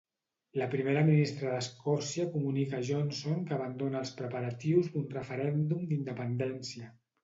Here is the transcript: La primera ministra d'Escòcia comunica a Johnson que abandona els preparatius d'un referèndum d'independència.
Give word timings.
La 0.61 0.67
primera 0.69 1.03
ministra 1.09 1.51
d'Escòcia 1.51 2.25
comunica 2.37 2.77
a 2.79 2.89
Johnson 2.89 3.39
que 3.53 3.57
abandona 3.61 4.03
els 4.03 4.17
preparatius 4.25 4.93
d'un 4.97 5.09
referèndum 5.17 5.91
d'independència. 5.95 6.97